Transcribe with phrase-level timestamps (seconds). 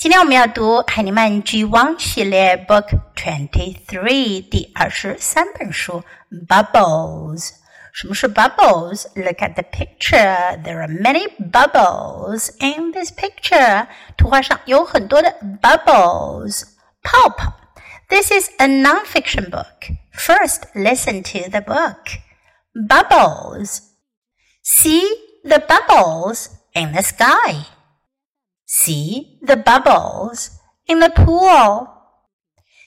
[0.00, 6.02] 今天我们要读海尼曼 G1 系列 Book Twenty Three 第二十三本书
[6.48, 7.52] bubbles?
[9.14, 10.56] Look at the picture.
[10.64, 13.88] There are many bubbles in this picture.
[14.16, 16.62] 图画上有很多的 bubbles.
[17.02, 17.52] Pulp.
[18.08, 19.94] This is a non-fiction book.
[20.14, 22.22] First, listen to the book.
[22.74, 23.82] Bubbles.
[24.62, 25.02] See
[25.44, 27.79] the bubbles in the sky.
[28.72, 31.90] See the bubbles in the pool.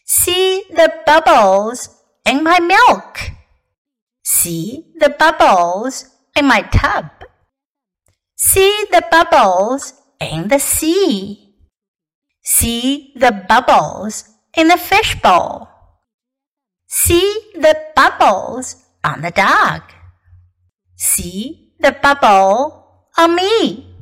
[0.05, 1.89] See the bubbles
[2.25, 3.19] in my milk.
[4.23, 6.05] See the bubbles
[6.37, 7.11] in my tub.
[8.37, 9.91] See the bubbles
[10.21, 11.53] in the sea.
[12.43, 14.23] See the bubbles
[14.55, 15.67] in the fishbowl.
[16.87, 19.81] See the bubbles on the dog.
[20.95, 23.92] See the bubble on me.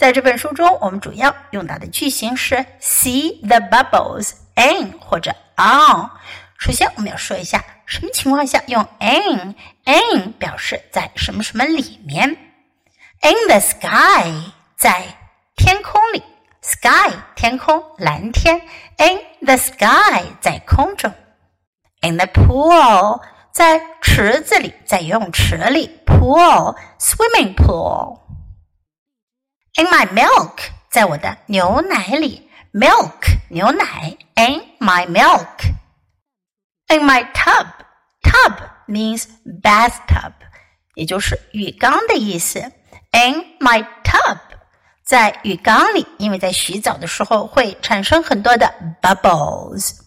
[0.00, 6.08] 在这本书中，我们主要用到的句型是 see the bubbles in 或者 on。
[6.58, 9.54] 首先，我们要说一下什么情况下用 in。
[9.84, 12.30] in 表示在什么什么里面。
[13.20, 14.32] In the sky
[14.74, 15.04] 在
[15.54, 16.22] 天空里
[16.62, 18.62] ，sky 天空蓝天。
[18.96, 21.12] In the sky 在空中。
[22.00, 23.20] In the pool
[23.52, 26.00] 在池子里，在游泳池里。
[26.06, 28.18] Pool swimming pool。
[29.76, 30.58] In my milk，
[30.90, 35.46] 在我的牛奶里，milk 牛奶，in my milk。
[36.88, 38.56] In my tub，tub
[38.88, 39.26] means
[39.62, 40.32] bathtub，
[40.94, 42.58] 也就是浴缸的意思。
[43.12, 44.38] In my tub，
[45.04, 50.00] 在浴缸里，因为在洗澡的时候会产生很多的 bubbles。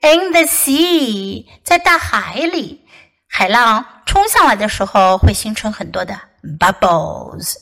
[0.00, 2.84] In the sea，在大海里，
[3.28, 6.20] 海浪冲上来的时候会形成很多的
[6.58, 7.54] bubbles。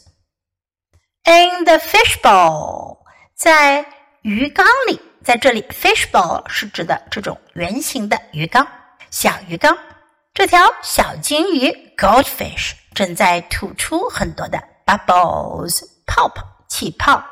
[1.26, 2.98] In the fishbowl，
[3.34, 3.86] 在
[4.20, 8.66] 鱼缸里，在这里，fishbowl 是指的这种圆形的鱼缸，
[9.10, 9.74] 小鱼缸。
[10.34, 17.24] 这条小金鱼 goldfish 正在吐出很多的 bubbles 泡泡气泡。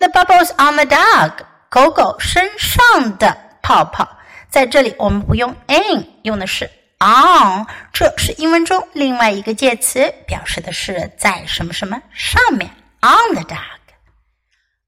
[0.00, 1.32] The bubbles on the dog
[1.70, 4.08] 狗狗身上的泡泡，
[4.50, 12.68] 在这里我们不用 in，用的是 on，这是英文中另外一个介词，表示的是在什么什么上面。
[13.05, 13.79] on the dog,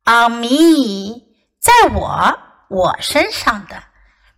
[0.06, 1.22] on me，
[1.60, 2.40] 在我
[2.70, 3.84] 我身上的。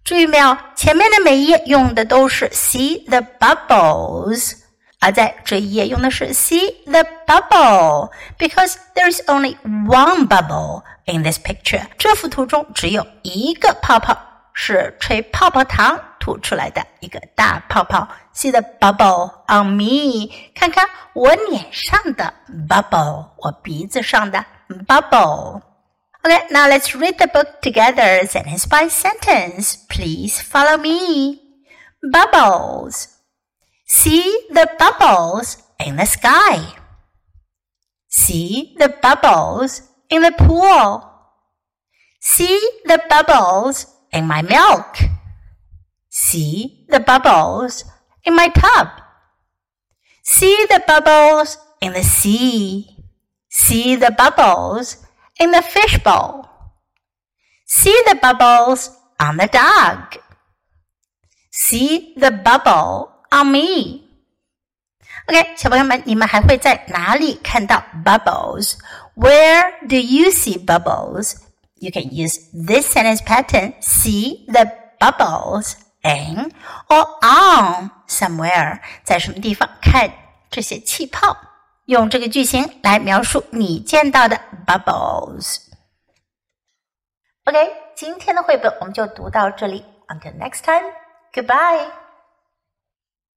[0.04, 0.56] 注意没有？
[0.76, 4.54] 前面的每一页用的都是 see the bubbles，
[5.00, 9.58] 而在这一页用的是 see the bubble because there is only
[9.88, 11.88] one bubble in this picture。
[11.98, 14.16] 这幅图中只有一个泡泡，
[14.54, 18.08] 是吹泡泡糖 吐出来的一个大泡泡。
[18.34, 22.34] See the bubble on me，看看我脸上的
[22.68, 24.46] bubble，我鼻子上的
[24.88, 29.76] bubble。Okay, now let's read the book together, sentence by sentence.
[29.88, 31.40] Please follow me.
[32.02, 33.08] Bubbles.
[33.88, 36.76] See the bubbles in the sky.
[38.10, 41.04] See the bubbles in the pool.
[42.20, 44.98] See the bubbles in my milk.
[46.20, 47.84] See the bubbles
[48.24, 48.88] in my tub.
[50.24, 52.88] See the bubbles in the sea.
[53.50, 54.98] See the bubbles
[55.40, 56.50] in the fishbowl.
[57.66, 60.18] See the bubbles on the dog.
[61.52, 64.04] See the bubble on me.
[65.28, 68.76] OK，小朋友们，你们还会在哪里看到 bubbles?
[69.16, 71.38] Where do you see bubbles?
[71.80, 73.74] You can use this sentence pattern.
[73.82, 76.53] See the bubbles In
[76.89, 80.11] or on somewhere，在什么地方看
[80.51, 81.37] 这些气泡？
[81.87, 85.59] 用这个句型来描述你见到的 bubbles。
[87.45, 89.85] OK，今天的绘本我们就读到这里。
[90.07, 90.93] Until next time,
[91.33, 92.00] goodbye.